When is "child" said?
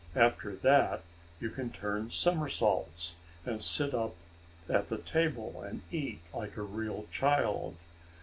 7.11-7.75